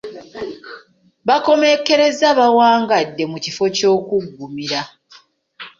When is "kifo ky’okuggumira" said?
3.43-4.81